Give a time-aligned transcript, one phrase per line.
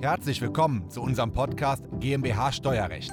[0.00, 3.10] Herzlich willkommen zu unserem Podcast GmbH Steuerrecht.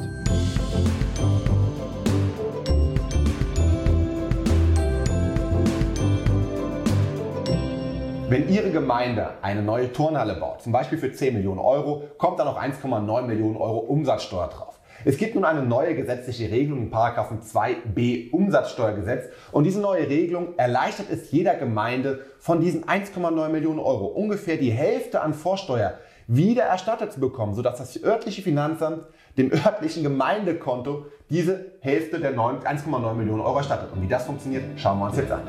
[8.29, 12.46] Wenn Ihre Gemeinde eine neue Turnhalle baut, zum Beispiel für 10 Millionen Euro, kommt da
[12.46, 14.80] noch 1,9 Millionen Euro Umsatzsteuer drauf.
[15.04, 21.08] Es gibt nun eine neue gesetzliche Regelung in 2b Umsatzsteuergesetz und diese neue Regelung erleichtert
[21.12, 25.98] es jeder Gemeinde von diesen 1,9 Millionen Euro ungefähr die Hälfte an Vorsteuer
[26.28, 29.06] wieder erstattet zu bekommen, sodass das örtliche Finanzamt
[29.38, 33.91] dem örtlichen Gemeindekonto diese Hälfte der 1,9 Millionen Euro erstattet.
[33.93, 35.41] Und wie das funktioniert, schauen wir uns jetzt an.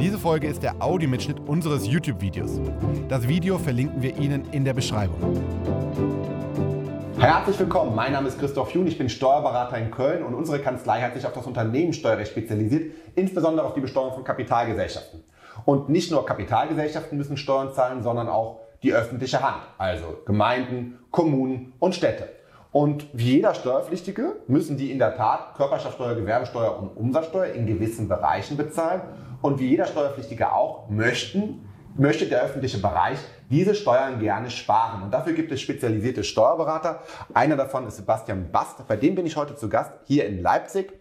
[0.00, 2.60] Diese Folge ist der Audiomitschnitt unseres YouTube-Videos.
[3.08, 5.18] Das Video verlinken wir Ihnen in der Beschreibung.
[7.18, 11.02] Herzlich willkommen, mein Name ist Christoph Jun, ich bin Steuerberater in Köln und unsere Kanzlei
[11.02, 15.19] hat sich auf das Unternehmenssteuerrecht spezialisiert, insbesondere auf die Besteuerung von Kapitalgesellschaften.
[15.70, 21.74] Und nicht nur Kapitalgesellschaften müssen Steuern zahlen, sondern auch die öffentliche Hand, also Gemeinden, Kommunen
[21.78, 22.28] und Städte.
[22.72, 28.08] Und wie jeder Steuerpflichtige müssen die in der Tat Körperschaftsteuer, Gewerbesteuer und Umsatzsteuer in gewissen
[28.08, 29.02] Bereichen bezahlen.
[29.42, 35.04] Und wie jeder Steuerpflichtige auch möchten, möchte der öffentliche Bereich diese Steuern gerne sparen.
[35.04, 37.04] Und dafür gibt es spezialisierte Steuerberater.
[37.32, 38.88] Einer davon ist Sebastian Bast.
[38.88, 40.99] Bei dem bin ich heute zu Gast hier in Leipzig.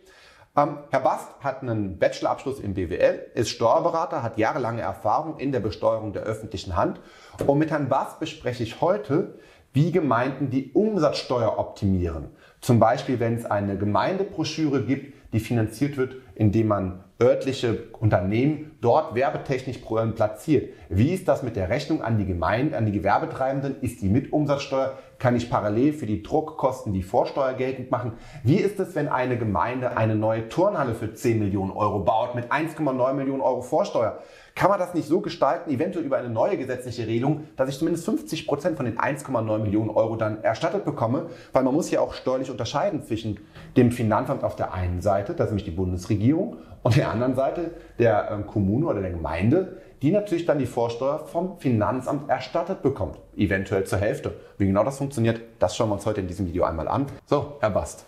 [0.55, 5.59] Ähm, Herr Bast hat einen Bachelorabschluss in BWL, ist Steuerberater, hat jahrelange Erfahrung in der
[5.59, 6.99] Besteuerung der öffentlichen Hand.
[7.45, 9.35] Und mit Herrn Bast bespreche ich heute,
[9.73, 12.29] wie Gemeinden die Umsatzsteuer optimieren.
[12.61, 19.13] Zum Beispiel, wenn es eine Gemeindebroschüre gibt, die finanziert wird, indem man örtliche Unternehmen dort
[19.13, 19.79] werbetechnisch
[20.15, 20.73] platziert.
[20.87, 23.81] Wie ist das mit der Rechnung an die Gemeinde, an die Gewerbetreibenden?
[23.81, 24.97] Ist die mit Umsatzsteuer?
[25.17, 28.13] Kann ich parallel für die Druckkosten die Vorsteuer geltend machen?
[28.43, 32.53] Wie ist es, wenn eine Gemeinde eine neue Turnhalle für 10 Millionen Euro baut mit
[32.53, 34.19] 1,9 Millionen Euro Vorsteuer?
[34.59, 38.03] Kann man das nicht so gestalten, eventuell über eine neue gesetzliche Regelung, dass ich zumindest
[38.03, 41.27] 50 Prozent von den 1,9 Millionen Euro dann erstattet bekomme?
[41.53, 43.39] Weil man muss ja auch steuerlich unterscheiden zwischen
[43.77, 47.71] dem Finanzamt auf der einen Seite, das ist nämlich die Bundesregierung, und der anderen Seite
[47.99, 53.17] der ähm, Kommune oder der Gemeinde, die natürlich dann die Vorsteuer vom Finanzamt erstattet bekommt.
[53.37, 54.41] Eventuell zur Hälfte.
[54.57, 57.05] Wie genau das funktioniert, das schauen wir uns heute in diesem Video einmal an.
[57.27, 58.05] So, Herr Bast.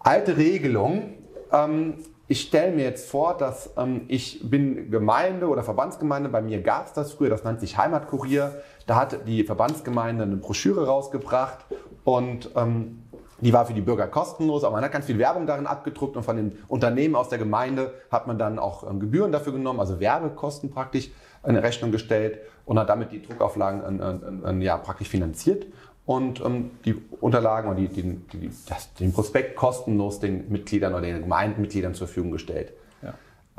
[0.00, 1.14] Alte Regelung.
[1.50, 1.94] Ähm,
[2.30, 6.28] ich stelle mir jetzt vor, dass ähm, ich bin Gemeinde oder Verbandsgemeinde.
[6.28, 8.62] Bei mir gab es das früher, das nennt sich Heimatkurier.
[8.86, 11.58] Da hat die Verbandsgemeinde eine Broschüre rausgebracht
[12.04, 13.02] und ähm,
[13.40, 16.22] die war für die Bürger kostenlos, aber man hat ganz viel Werbung darin abgedruckt und
[16.22, 19.98] von den Unternehmen aus der Gemeinde hat man dann auch ähm, Gebühren dafür genommen, also
[19.98, 21.10] Werbekosten praktisch
[21.44, 25.66] in Rechnung gestellt und hat damit die Druckauflagen äh, äh, äh, ja, praktisch finanziert
[26.06, 28.02] und ähm, die Unterlagen und die, die,
[28.32, 32.72] die, das, den Prospekt kostenlos den Mitgliedern oder den Gemeindemitgliedern zur Verfügung gestellt.
[33.02, 33.14] Ja.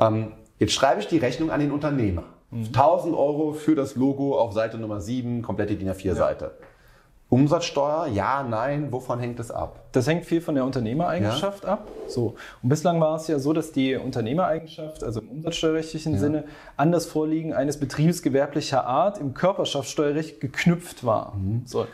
[0.06, 2.24] Ähm, jetzt schreibe ich die Rechnung an den Unternehmer.
[2.50, 2.66] Mhm.
[2.66, 6.44] 1000 Euro für das Logo auf Seite Nummer 7, komplette DIN A4-Seite.
[6.44, 6.66] Ja.
[7.32, 9.86] Umsatzsteuer, ja, nein, wovon hängt es ab?
[9.92, 11.70] Das hängt viel von der Unternehmereigenschaft ja.
[11.70, 11.88] ab.
[12.06, 12.34] So.
[12.62, 16.18] Und bislang war es ja so, dass die Unternehmereigenschaft, also im umsatzsteuerrechtlichen ja.
[16.18, 16.44] Sinne,
[16.76, 21.34] an das Vorliegen eines Betriebes gewerblicher Art im Körperschaftssteuerrecht geknüpft war.
[21.34, 21.62] Mhm.
[21.64, 21.86] So.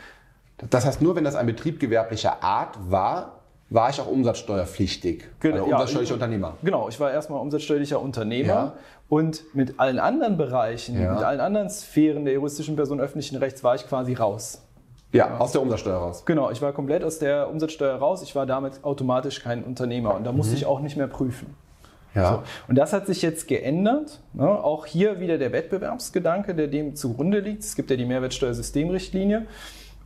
[0.69, 3.39] Das heißt, nur wenn das ein Betrieb gewerblicher Art war,
[3.69, 5.25] war ich auch umsatzsteuerpflichtig.
[5.39, 6.57] Genau, also umsatzsteuerlicher ja, Unternehmer.
[6.63, 8.73] Genau, ich war erstmal umsatzsteuerlicher Unternehmer ja.
[9.09, 11.13] und mit allen anderen Bereichen, ja.
[11.13, 14.63] mit allen anderen Sphären der juristischen Person öffentlichen Rechts war ich quasi raus.
[15.11, 16.23] Ja, aus der Umsatzsteuer raus.
[16.25, 18.21] Genau, ich war komplett aus der Umsatzsteuer raus.
[18.21, 20.57] Ich war damit automatisch kein Unternehmer und da musste mhm.
[20.57, 21.55] ich auch nicht mehr prüfen.
[22.15, 22.31] Ja.
[22.31, 22.43] So.
[22.67, 24.19] Und das hat sich jetzt geändert.
[24.33, 24.47] Ne?
[24.47, 27.63] Auch hier wieder der Wettbewerbsgedanke, der dem zugrunde liegt.
[27.63, 29.45] Es gibt ja die Mehrwertsteuersystemrichtlinie.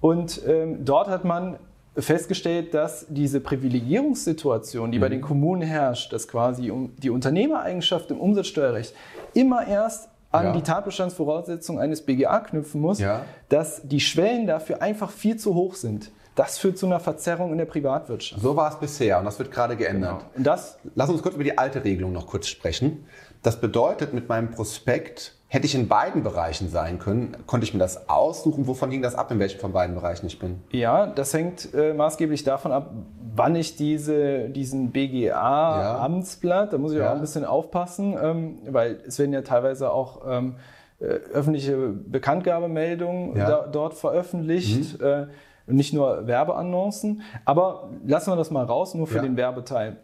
[0.04, 1.56] Und ähm, dort hat man
[1.96, 5.02] festgestellt, dass diese Privilegierungssituation, die mhm.
[5.02, 8.94] bei den Kommunen herrscht, dass quasi die Unternehmereigenschaft im Umsatzsteuerrecht
[9.34, 10.52] immer erst an ja.
[10.52, 13.22] die Tatbestandsvoraussetzungen eines BGA knüpfen muss, ja.
[13.48, 16.12] dass die Schwellen dafür einfach viel zu hoch sind.
[16.36, 18.42] Das führt zu einer Verzerrung in der Privatwirtschaft.
[18.42, 20.20] So war es bisher und das wird gerade geändert.
[20.20, 20.32] Genau.
[20.36, 23.06] Und das, Lass uns kurz über die alte Regelung noch kurz sprechen.
[23.42, 27.38] Das bedeutet, mit meinem Prospekt hätte ich in beiden Bereichen sein können.
[27.46, 28.66] Konnte ich mir das aussuchen?
[28.66, 30.64] Wovon ging das ab, in welchem von beiden Bereichen ich bin?
[30.72, 32.90] Ja, das hängt äh, maßgeblich davon ab,
[33.36, 36.72] wann ich diese, diesen BGA-Amtsblatt, ja.
[36.72, 37.12] da muss ich ja.
[37.12, 40.56] auch ein bisschen aufpassen, ähm, weil es werden ja teilweise auch ähm,
[41.00, 43.48] äh, öffentliche Bekanntgabemeldungen ja.
[43.48, 45.00] da, dort veröffentlicht.
[45.00, 45.06] Mhm.
[45.06, 45.28] Äh,
[45.68, 47.22] nicht nur Werbeannoncen.
[47.46, 49.98] Aber lassen wir das mal raus, nur für den Werbeteil.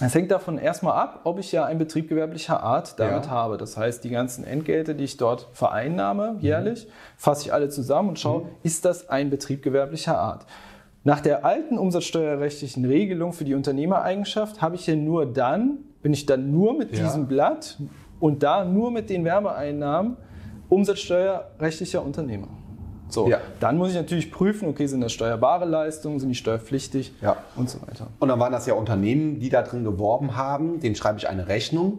[0.00, 3.30] Es hängt davon erstmal ab, ob ich ja einen Betrieb gewerblicher Art damit ja.
[3.30, 3.56] habe.
[3.56, 6.90] Das heißt, die ganzen Entgelte, die ich dort vereinnahme jährlich, mhm.
[7.16, 8.48] fasse ich alle zusammen und schaue, mhm.
[8.62, 10.46] ist das ein Betrieb gewerblicher Art?
[11.02, 16.26] Nach der alten umsatzsteuerrechtlichen Regelung für die Unternehmereigenschaft habe ich ja nur dann, bin ich
[16.26, 17.04] dann nur mit ja.
[17.04, 17.78] diesem Blatt
[18.20, 20.16] und da nur mit den Werbeeinnahmen
[20.68, 22.48] umsatzsteuerrechtlicher Unternehmer.
[23.10, 23.38] So, ja.
[23.60, 27.36] dann muss ich natürlich prüfen, okay, sind das steuerbare Leistungen, sind die steuerpflichtig ja.
[27.56, 28.08] und so weiter.
[28.18, 31.48] Und dann waren das ja Unternehmen, die da drin geworben haben, denen schreibe ich eine
[31.48, 31.98] Rechnung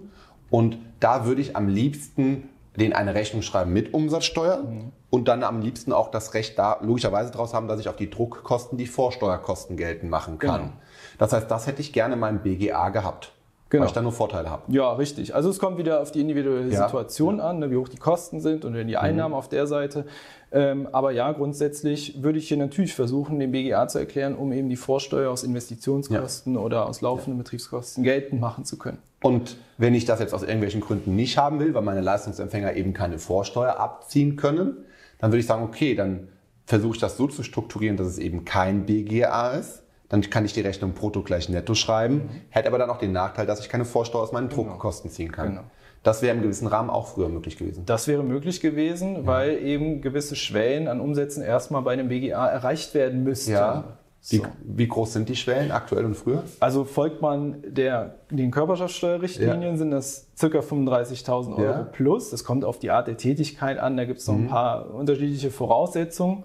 [0.49, 4.91] und da würde ich am liebsten denen eine Rechnung schreiben mit Umsatzsteuer mhm.
[5.09, 8.09] und dann am liebsten auch das Recht da logischerweise draus haben, dass ich auf die
[8.09, 10.61] Druckkosten die Vorsteuerkosten geltend machen kann.
[10.61, 10.73] Genau.
[11.17, 13.33] Das heißt, das hätte ich gerne in meinem BGA gehabt.
[13.69, 13.81] Genau.
[13.81, 14.63] Weil ich da nur Vorteile habe.
[14.67, 15.35] Ja, richtig.
[15.35, 16.85] Also es kommt wieder auf die individuelle ja.
[16.85, 19.37] Situation an, ne, wie hoch die Kosten sind und die Einnahmen mhm.
[19.37, 20.05] auf der Seite.
[20.51, 24.69] Ähm, aber ja, grundsätzlich würde ich hier natürlich versuchen, den BGA zu erklären, um eben
[24.69, 26.59] die Vorsteuer aus Investitionskosten ja.
[26.59, 27.43] oder aus laufenden ja.
[27.43, 28.97] Betriebskosten geltend machen zu können.
[29.21, 32.93] Und wenn ich das jetzt aus irgendwelchen Gründen nicht haben will, weil meine Leistungsempfänger eben
[32.93, 34.77] keine Vorsteuer abziehen können,
[35.19, 36.29] dann würde ich sagen, okay, dann
[36.65, 40.53] versuche ich das so zu strukturieren, dass es eben kein BGA ist dann kann ich
[40.53, 42.29] die Rechnung brutto gleich netto schreiben, mhm.
[42.49, 44.63] hätte aber dann auch den Nachteil, dass ich keine Vorsteuer aus meinen genau.
[44.63, 45.49] Druckkosten ziehen kann.
[45.49, 45.61] Genau.
[46.03, 47.85] Das wäre im gewissen Rahmen auch früher möglich gewesen.
[47.85, 49.25] Das wäre möglich gewesen, ja.
[49.25, 53.51] weil eben gewisse Schwellen an Umsätzen erstmal bei einem BGA erreicht werden müssten.
[53.51, 53.83] Ja.
[54.21, 54.37] So.
[54.37, 56.43] Wie, wie, groß sind die Schwellen aktuell und früher?
[56.59, 59.77] Also folgt man der, den Körperschaftssteuerrichtlinien, ja.
[59.77, 60.47] sind das ca.
[60.47, 61.83] 35.000 Euro ja.
[61.83, 62.29] plus.
[62.29, 63.95] Das kommt auf die Art der Tätigkeit an.
[63.95, 64.45] Da gibt es noch mhm.
[64.45, 66.43] ein paar unterschiedliche Voraussetzungen.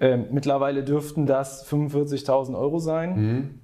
[0.00, 3.16] Ähm, mittlerweile dürften das 45.000 Euro sein.
[3.16, 3.60] Mhm.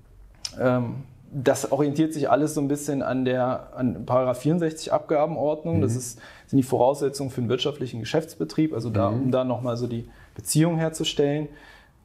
[0.60, 0.94] Ähm,
[1.32, 5.78] das orientiert sich alles so ein bisschen an der an Paragraph 64 Abgabenordnung.
[5.78, 5.82] Mhm.
[5.82, 9.22] Das ist, sind die Voraussetzungen für einen wirtschaftlichen Geschäftsbetrieb, also da, mhm.
[9.22, 11.48] um da nochmal so die Beziehung herzustellen.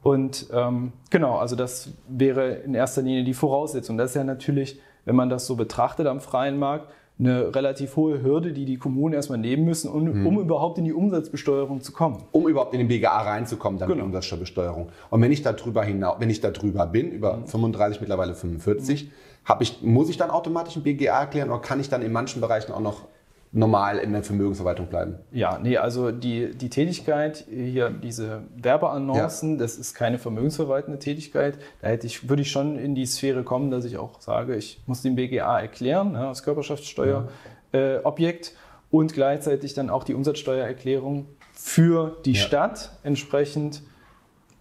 [0.02, 3.98] Und ähm, genau, also das wäre in erster Linie die Voraussetzung.
[3.98, 6.90] Das ist ja natürlich, wenn man das so betrachtet am freien Markt,
[7.20, 10.26] eine relativ hohe Hürde, die die Kommunen erstmal nehmen müssen, um, hm.
[10.26, 12.24] um überhaupt in die Umsatzbesteuerung zu kommen.
[12.32, 14.00] Um überhaupt in den BGA reinzukommen, dann genau.
[14.00, 14.88] die Umsatzsteuerbesteuerung.
[15.10, 17.46] Und wenn ich darüber hinaus, wenn ich darüber bin, über mhm.
[17.46, 19.56] 35, mittlerweile 45, mhm.
[19.60, 22.72] ich, muss ich dann automatisch ein BGA erklären oder kann ich dann in manchen Bereichen
[22.72, 23.06] auch noch
[23.52, 25.16] normal in der Vermögensverwaltung bleiben.
[25.32, 29.58] Ja, nee, also die, die Tätigkeit, hier diese Werbeannoncen, ja.
[29.58, 31.58] das ist keine vermögensverwaltende Tätigkeit.
[31.82, 34.80] Da hätte ich, würde ich schon in die Sphäre kommen, dass ich auch sage, ich
[34.86, 38.52] muss den BGA erklären, ne, als Körperschaftssteuerobjekt ja.
[38.52, 38.56] äh,
[38.90, 42.40] und gleichzeitig dann auch die Umsatzsteuererklärung für die ja.
[42.40, 43.82] Stadt entsprechend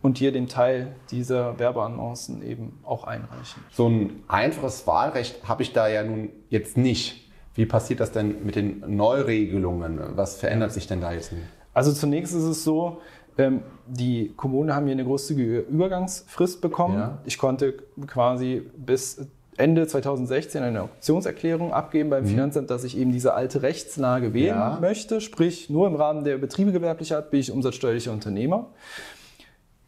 [0.02, 3.64] und hier den Teil dieser Werbeannoncen eben auch einreichen.
[3.72, 7.29] So ein einfaches Wahlrecht habe ich da ja nun jetzt nicht.
[7.60, 10.00] Wie passiert das denn mit den Neuregelungen?
[10.16, 11.34] Was verändert sich denn da jetzt?
[11.74, 13.02] Also zunächst ist es so,
[13.38, 16.98] ähm, die Kommunen haben hier eine großzügige Übergangsfrist bekommen.
[16.98, 17.18] Ja.
[17.26, 17.74] Ich konnte
[18.08, 19.28] quasi bis
[19.58, 22.30] Ende 2016 eine Optionserklärung abgeben beim mhm.
[22.30, 24.78] Finanzamt, dass ich eben diese alte Rechtslage wählen ja.
[24.80, 25.20] möchte.
[25.20, 28.68] Sprich, nur im Rahmen der Betriebe gewerblicher Art bin ich umsatzsteuerlicher Unternehmer.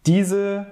[0.06, 0.66] Diese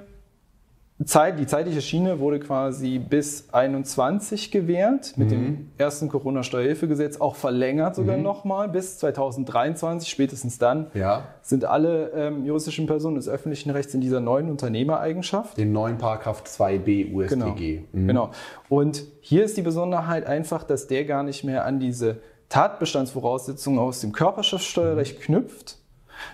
[1.06, 5.32] Zeit, die zeitliche Schiene wurde quasi bis 21 gewährt, mit mhm.
[5.32, 8.24] dem ersten Corona-Steuerhilfegesetz auch verlängert sogar mhm.
[8.24, 10.10] nochmal bis 2023.
[10.10, 11.24] Spätestens dann ja.
[11.42, 15.58] sind alle ähm, juristischen Personen des öffentlichen Rechts in dieser neuen Unternehmereigenschaft.
[15.58, 17.36] Den neuen Paragraph 2b UStG.
[17.38, 17.56] Genau.
[17.94, 18.08] Mhm.
[18.08, 18.32] genau.
[18.68, 22.18] Und hier ist die Besonderheit einfach, dass der gar nicht mehr an diese
[22.50, 25.78] Tatbestandsvoraussetzungen aus dem Körperschaftssteuerrecht knüpft,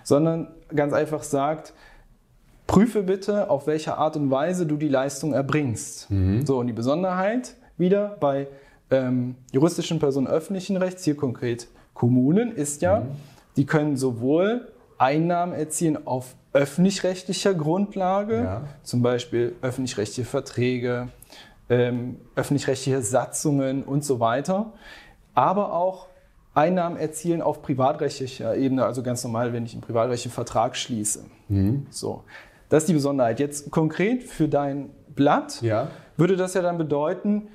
[0.04, 1.74] sondern ganz einfach sagt,
[2.68, 6.10] prüfe bitte, auf welche Art und Weise du die Leistung erbringst.
[6.10, 6.46] Mhm.
[6.46, 8.48] So, und die Besonderheit wieder bei
[8.92, 13.08] ähm, juristischen Personen öffentlichen Rechts, hier konkret Kommunen, ist ja, mhm.
[13.56, 14.68] die können sowohl
[14.98, 18.62] Einnahmen erzielen auf öffentlich-rechtlicher Grundlage, ja.
[18.84, 21.10] zum Beispiel öffentlich-rechtliche Verträge,
[21.70, 24.72] ähm, öffentlich-rechtliche Satzungen und so weiter,
[25.34, 26.08] aber auch
[26.54, 31.25] Einnahmen erzielen auf privatrechtlicher Ebene, also ganz normal, wenn ich einen privatrechtlichen Vertrag schließe.
[31.50, 31.88] Mhm.
[31.89, 32.24] So.
[32.69, 33.39] Das ist die Besonderheit.
[33.39, 35.89] Jetzt konkret für dein Blatt ja.
[36.17, 37.48] würde das ja dann bedeuten,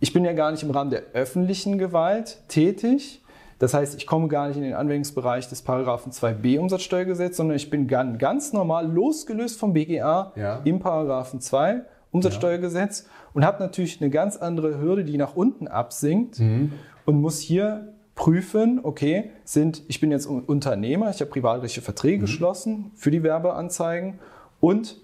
[0.00, 3.22] ich bin ja gar nicht im Rahmen der öffentlichen Gewalt tätig.
[3.58, 7.68] Das heißt, ich komme gar nicht in den Anwendungsbereich des Paragraphen 2b Umsatzsteuergesetz, sondern ich
[7.68, 10.60] bin ganz normal losgelöst vom BGA ja.
[10.64, 13.10] im Paragraphen 2 Umsatzsteuergesetz ja.
[13.34, 16.72] und habe natürlich eine ganz andere Hürde, die nach unten absinkt mhm.
[17.04, 22.20] und muss hier prüfen, okay, sind, ich bin jetzt Unternehmer, ich habe privatrechtliche Verträge mhm.
[22.22, 24.18] geschlossen für die Werbeanzeigen
[24.60, 24.96] und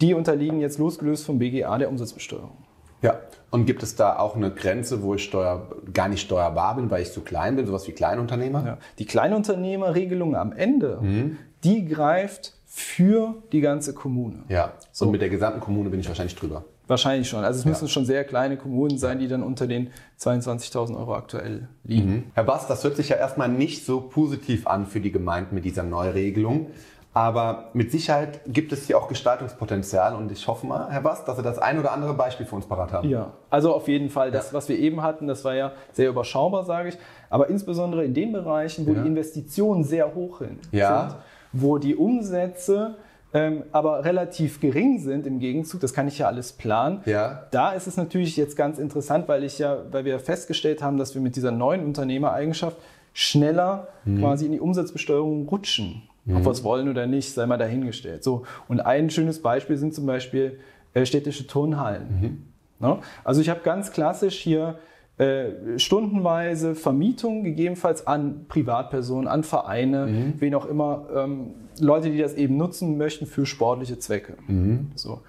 [0.00, 2.56] die unterliegen jetzt losgelöst vom BGA der Umsatzbesteuerung.
[3.02, 3.20] Ja,
[3.50, 7.02] und gibt es da auch eine Grenze, wo ich steuer, gar nicht steuerbar bin, weil
[7.02, 8.64] ich zu klein bin, sowas wie Kleinunternehmer?
[8.64, 8.78] Ja.
[8.98, 11.36] Die Kleinunternehmerregelung am Ende, mhm.
[11.64, 14.44] die greift für die ganze Kommune.
[14.48, 15.04] Ja, so.
[15.04, 16.64] und mit der gesamten Kommune bin ich wahrscheinlich drüber.
[16.86, 17.44] Wahrscheinlich schon.
[17.44, 21.68] Also es müssen schon sehr kleine Kommunen sein, die dann unter den 22.000 Euro aktuell
[21.84, 22.10] liegen.
[22.10, 22.24] Mhm.
[22.34, 25.64] Herr Bass, das hört sich ja erstmal nicht so positiv an für die Gemeinden mit
[25.64, 26.68] dieser Neuregelung.
[27.14, 31.36] Aber mit Sicherheit gibt es hier auch Gestaltungspotenzial und ich hoffe mal, Herr Bast, dass
[31.36, 33.08] Sie das ein oder andere Beispiel für uns parat haben.
[33.08, 34.30] Ja, also auf jeden Fall.
[34.30, 36.98] Das, was wir eben hatten, das war ja sehr überschaubar, sage ich.
[37.28, 39.02] Aber insbesondere in den Bereichen, wo ja.
[39.02, 41.16] die Investitionen sehr hoch sind, ja.
[41.52, 42.96] wo die Umsätze
[43.34, 47.00] ähm, aber relativ gering sind im Gegenzug, das kann ich ja alles planen.
[47.06, 47.46] Ja.
[47.50, 51.14] Da ist es natürlich jetzt ganz interessant, weil ich ja, weil wir festgestellt haben, dass
[51.14, 52.76] wir mit dieser neuen Unternehmereigenschaft
[53.14, 54.20] schneller mhm.
[54.20, 56.02] quasi in die Umsatzbesteuerung rutschen.
[56.24, 56.36] Mhm.
[56.36, 58.22] Ob wir es wollen oder nicht, sei mal dahingestellt.
[58.22, 58.44] So.
[58.68, 60.58] Und ein schönes Beispiel sind zum Beispiel
[60.94, 62.20] äh, städtische Turnhallen.
[62.20, 62.42] Mhm.
[62.78, 62.94] No?
[62.94, 63.00] Ne?
[63.24, 64.78] Also ich habe ganz klassisch hier
[65.18, 70.34] äh, stundenweise Vermietung, gegebenenfalls an Privatpersonen, an Vereine, mhm.
[70.38, 74.34] wen auch immer, ähm, Leute, die das eben nutzen möchten für sportliche Zwecke.
[74.46, 74.90] Mhm.
[74.94, 75.20] So.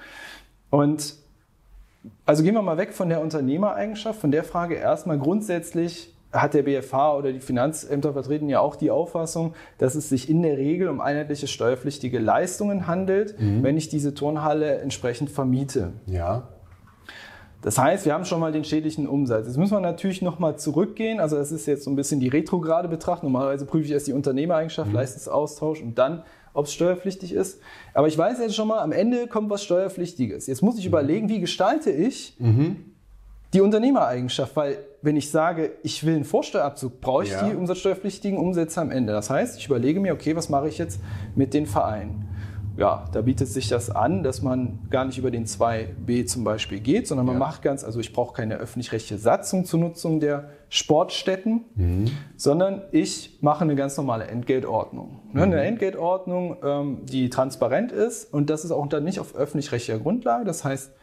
[0.69, 1.15] Und
[2.25, 6.63] also gehen wir mal weg von der Unternehmereigenschaft, von der Frage erstmal grundsätzlich hat der
[6.63, 10.89] BFH oder die Finanzämter vertreten ja auch die Auffassung, dass es sich in der Regel
[10.89, 13.63] um einheitliche steuerpflichtige Leistungen handelt, mhm.
[13.63, 15.93] wenn ich diese Turnhalle entsprechend vermiete.
[16.07, 16.49] Ja.
[17.61, 19.47] Das heißt, wir haben schon mal den schädlichen Umsatz.
[19.47, 21.21] Jetzt müssen wir natürlich nochmal zurückgehen.
[21.21, 23.31] Also das ist jetzt so ein bisschen die retrograde Betrachtung.
[23.31, 24.95] Normalerweise prüfe ich erst die Unternehmereigenschaft, mhm.
[24.95, 26.23] Leistungsaustausch und dann,
[26.53, 27.61] ob es steuerpflichtig ist.
[27.93, 30.47] Aber ich weiß jetzt schon mal, am Ende kommt was Steuerpflichtiges.
[30.47, 30.89] Jetzt muss ich mhm.
[30.89, 32.92] überlegen, wie gestalte ich mhm
[33.53, 37.47] die Unternehmereigenschaft, weil wenn ich sage, ich will einen Vorsteuerabzug, brauche ich ja.
[37.47, 39.13] die umsatzsteuerpflichtigen Umsätze am Ende.
[39.13, 40.99] Das heißt, ich überlege mir, okay, was mache ich jetzt
[41.35, 42.27] mit den Vereinen?
[42.75, 46.79] Ja, da bietet sich das an, dass man gar nicht über den 2b zum Beispiel
[46.79, 47.39] geht, sondern man ja.
[47.39, 52.05] macht ganz, also ich brauche keine öffentlich-rechtliche Satzung zur Nutzung der Sportstätten, mhm.
[52.35, 55.19] sondern ich mache eine ganz normale Entgeltordnung.
[55.33, 55.61] Ne, eine mhm.
[55.61, 60.43] Entgeltordnung, ähm, die transparent ist und das ist auch dann nicht auf öffentlich-rechtlicher Grundlage.
[60.43, 60.93] Das heißt,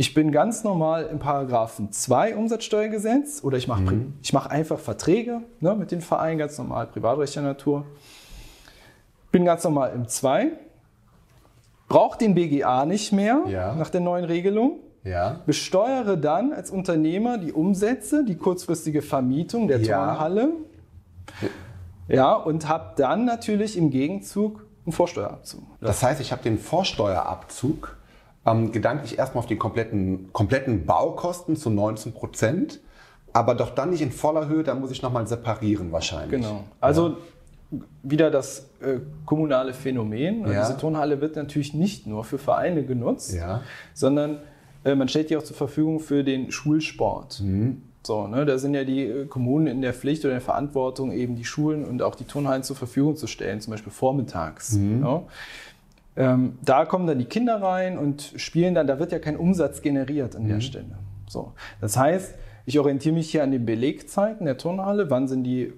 [0.00, 4.14] ich bin ganz normal im Paragraphen 2 Umsatzsteuergesetz oder ich mache mhm.
[4.32, 7.84] mach einfach Verträge ne, mit den Vereinen, ganz normal privatrechtlicher Natur.
[9.32, 10.52] Bin ganz normal im 2,
[11.88, 13.74] brauche den BGA nicht mehr ja.
[13.74, 14.78] nach der neuen Regelung.
[15.02, 15.40] Ja.
[15.46, 19.96] Besteuere dann als Unternehmer die Umsätze, die kurzfristige Vermietung der ja.
[19.96, 20.52] Turnhalle.
[22.06, 25.62] Ja, und habe dann natürlich im Gegenzug einen Vorsteuerabzug.
[25.80, 27.97] Das heißt, ich habe den Vorsteuerabzug
[28.50, 32.80] ähm, gedanklich erstmal auf die kompletten, kompletten Baukosten zu 19 Prozent,
[33.32, 36.40] aber doch dann nicht in voller Höhe, da muss ich nochmal separieren wahrscheinlich.
[36.40, 36.64] Genau.
[36.80, 37.16] Also
[37.70, 37.78] ja.
[38.02, 40.46] wieder das äh, kommunale Phänomen.
[40.46, 40.62] Ja.
[40.62, 43.62] Diese Turnhalle wird natürlich nicht nur für Vereine genutzt, ja.
[43.94, 44.38] sondern
[44.84, 47.40] äh, man stellt die auch zur Verfügung für den Schulsport.
[47.40, 47.82] Mhm.
[48.02, 51.12] So, ne, da sind ja die äh, Kommunen in der Pflicht oder in der Verantwortung,
[51.12, 54.72] eben die Schulen und auch die Turnhallen zur Verfügung zu stellen, zum Beispiel vormittags.
[54.72, 55.02] Mhm.
[55.02, 55.22] Ja.
[56.18, 59.82] Ähm, da kommen dann die Kinder rein und spielen dann, da wird ja kein Umsatz
[59.82, 60.48] generiert an mhm.
[60.48, 60.98] der Stelle.
[61.28, 61.52] So.
[61.80, 62.34] Das heißt,
[62.66, 65.10] ich orientiere mich hier an den Belegzeiten der Turnhalle.
[65.10, 65.72] Wann sind die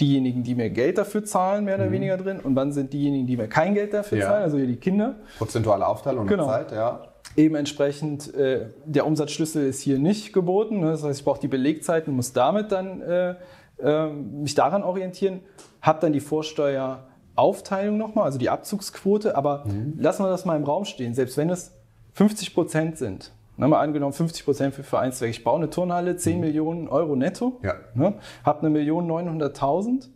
[0.00, 1.92] diejenigen, die mir Geld dafür zahlen, mehr oder mhm.
[1.92, 4.26] weniger drin, und wann sind diejenigen, die mir kein Geld dafür ja.
[4.26, 5.14] zahlen, also hier die Kinder.
[5.38, 6.46] Prozentuale Aufteilung genau.
[6.46, 7.00] Zeit, ja.
[7.36, 10.80] Eben entsprechend, äh, der Umsatzschlüssel ist hier nicht geboten.
[10.80, 10.90] Ne?
[10.90, 13.34] Das heißt, ich brauche die Belegzeiten und muss damit dann äh,
[13.78, 15.40] äh, mich daran orientieren,
[15.80, 17.04] habe dann die Vorsteuer
[17.36, 19.94] Aufteilung nochmal, also die Abzugsquote, aber mhm.
[19.98, 21.72] lassen wir das mal im Raum stehen, selbst wenn es
[22.14, 23.32] 50 Prozent sind.
[23.56, 25.30] Ne, mal angenommen 50 Prozent für Vereinszwecke.
[25.30, 26.40] Ich baue eine Turnhalle, 10 mhm.
[26.40, 27.74] Millionen Euro netto, ja.
[27.94, 28.14] ne,
[28.44, 30.08] habe eine Million 900.000.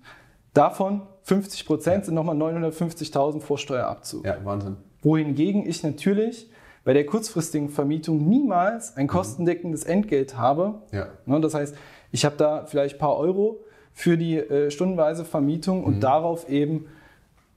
[0.54, 2.04] Davon 50 Prozent ja.
[2.06, 4.24] sind nochmal 950.000 Vorsteuerabzug.
[4.24, 4.76] Ja, Wahnsinn.
[5.02, 6.50] Wohingegen ich natürlich
[6.84, 9.10] bei der kurzfristigen Vermietung niemals ein mhm.
[9.10, 10.82] kostendeckendes Entgelt habe.
[10.90, 11.08] Ja.
[11.26, 11.76] Ne, das heißt,
[12.10, 13.60] ich habe da vielleicht ein paar Euro
[13.92, 16.00] für die äh, stundenweise Vermietung und mhm.
[16.00, 16.86] darauf eben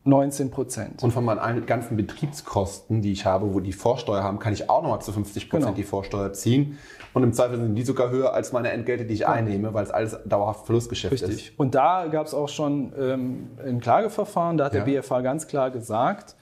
[0.04, 1.04] 19 Prozent.
[1.04, 4.82] Und von meinen ganzen Betriebskosten, die ich habe, wo die Vorsteuer haben, kann ich auch
[4.82, 5.76] nochmal zu 50 Prozent genau.
[5.76, 6.80] die Vorsteuer ziehen.
[7.14, 9.32] Und im Zweifel sind die sogar höher als meine Entgelte, die ich ja.
[9.32, 11.30] einnehme, weil es alles dauerhaft Verlustgeschäft Richtig.
[11.30, 11.38] ist.
[11.38, 11.60] Richtig.
[11.60, 14.84] Und da gab es auch schon ähm, ein Klageverfahren, da hat ja.
[14.84, 16.36] der BFH ganz klar gesagt,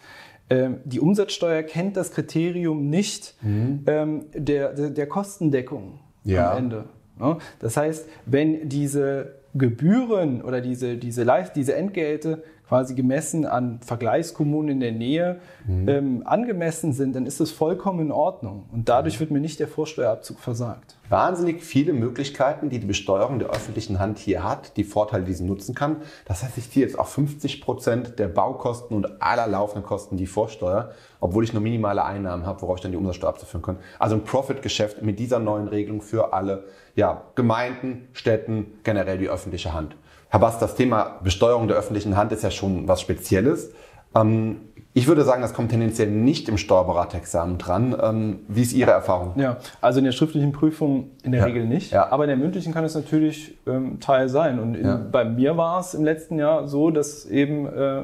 [0.50, 3.84] ähm, die Umsatzsteuer kennt das Kriterium nicht mhm.
[3.88, 6.52] ähm, der, der, der, Kostendeckung ja.
[6.52, 6.86] am Ende.
[7.20, 7.38] Ne?
[7.60, 11.26] Das heißt, wenn diese Gebühren oder diese, diese,
[11.56, 15.90] diese Entgelte quasi gemessen an Vergleichskommunen in der Nähe mhm.
[15.90, 18.66] ähm, angemessen sind, dann ist das vollkommen in Ordnung.
[18.72, 19.20] Und dadurch mhm.
[19.22, 20.96] wird mir nicht der Vorsteuerabzug versagt.
[21.10, 25.44] Wahnsinnig viele Möglichkeiten, die die Besteuerung der öffentlichen Hand hier hat, die Vorteile, die sie
[25.44, 25.96] nutzen kann.
[26.26, 30.28] Das heißt, ich ziehe jetzt auf 50 Prozent der Baukosten und aller laufenden Kosten die
[30.28, 33.78] Vorsteuer, obwohl ich nur minimale Einnahmen habe, worauf ich dann die Umsatzsteuer abzuführen kann.
[33.98, 39.74] Also ein Profitgeschäft mit dieser neuen Regelung für alle ja, Gemeinden, Städten, generell die öffentliche
[39.74, 39.96] Hand.
[40.32, 43.72] Herr Bass, das Thema Besteuerung der öffentlichen Hand ist ja schon was Spezielles.
[44.16, 44.58] Ähm,
[44.94, 47.96] ich würde sagen, das kommt tendenziell nicht im Steuerberaterexamen dran.
[48.00, 49.34] Ähm, wie ist Ihre Erfahrung?
[49.38, 51.48] Ja, also in der schriftlichen Prüfung in der ja.
[51.48, 51.92] Regel nicht.
[51.92, 52.12] Ja.
[52.12, 54.60] Aber in der mündlichen kann es natürlich ähm, Teil sein.
[54.60, 54.98] Und in, ja.
[55.12, 58.04] bei mir war es im letzten Jahr so, dass eben äh,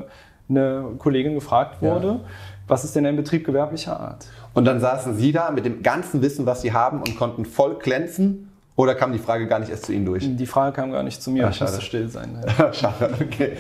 [0.50, 2.22] eine Kollegin gefragt wurde,
[2.68, 4.26] was ist denn ein Betrieb gewerblicher Art?
[4.54, 7.78] Und dann saßen Sie da mit dem ganzen Wissen, was Sie haben und konnten voll
[7.78, 10.24] glänzen oder kam die Frage gar nicht erst zu Ihnen durch?
[10.36, 11.48] Die Frage kam gar nicht zu mir.
[11.48, 12.44] Ach, ich musste still sein.
[12.58, 12.74] Ja.
[12.74, 13.54] schade, okay.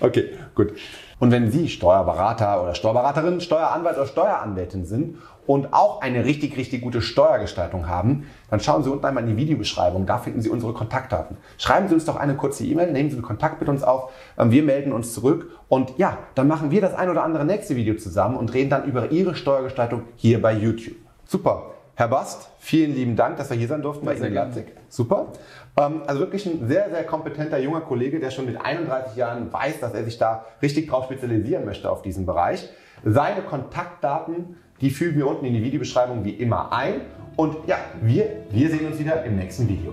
[0.00, 0.74] Okay, gut.
[1.18, 6.82] Und wenn Sie Steuerberater oder Steuerberaterin, Steueranwalt oder Steueranwältin sind und auch eine richtig, richtig
[6.82, 10.06] gute Steuergestaltung haben, dann schauen Sie unten einmal in die Videobeschreibung.
[10.06, 11.38] Da finden Sie unsere Kontaktdaten.
[11.58, 14.12] Schreiben Sie uns doch eine kurze E-Mail, nehmen Sie Kontakt mit uns auf.
[14.38, 17.76] Ähm, wir melden uns zurück und ja, dann machen wir das ein oder andere nächste
[17.76, 20.96] Video zusammen und reden dann über Ihre Steuergestaltung hier bei YouTube.
[21.24, 21.70] Super.
[22.00, 24.72] Herr Bast, vielen lieben Dank, dass wir hier sein durften bei Ihnen in Leipzig.
[24.88, 25.34] Super.
[25.76, 29.80] Ähm, also wirklich ein sehr, sehr kompetenter junger Kollege, der schon mit 31 Jahren weiß,
[29.80, 32.70] dass er sich da richtig drauf spezialisieren möchte auf diesen Bereich.
[33.04, 37.02] Seine Kontaktdaten, die fügen wir unten in die Videobeschreibung wie immer ein.
[37.36, 39.92] Und ja, wir, wir sehen uns wieder im nächsten Video.